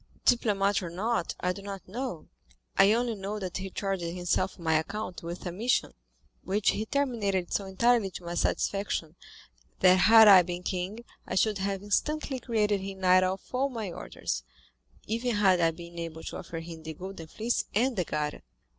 "Diplomat 0.25 0.81
or 0.81 0.89
not, 0.89 1.35
I 1.41 1.53
don't 1.53 1.87
know; 1.87 2.27
I 2.75 2.91
only 2.91 3.13
know 3.13 3.37
that 3.37 3.57
he 3.57 3.69
charged 3.69 4.01
himself 4.01 4.57
on 4.57 4.63
my 4.65 4.73
account 4.79 5.21
with 5.21 5.45
a 5.45 5.51
mission, 5.51 5.91
which 6.43 6.71
he 6.71 6.87
terminated 6.87 7.53
so 7.53 7.65
entirely 7.67 8.09
to 8.09 8.23
my 8.23 8.33
satisfaction, 8.33 9.15
that 9.81 9.97
had 9.99 10.27
I 10.27 10.41
been 10.41 10.63
king, 10.63 11.05
I 11.27 11.35
should 11.35 11.59
have 11.59 11.83
instantly 11.83 12.39
created 12.39 12.81
him 12.81 13.01
knight 13.01 13.23
of 13.23 13.41
all 13.53 13.69
my 13.69 13.91
orders, 13.91 14.41
even 15.05 15.35
had 15.35 15.61
I 15.61 15.69
been 15.69 15.99
able 15.99 16.23
to 16.23 16.37
offer 16.37 16.61
him 16.61 16.81
the 16.81 16.95
Golden 16.95 17.27
Fleece 17.27 17.65
and 17.75 17.95
the 17.95 18.03
Garter." 18.03 18.41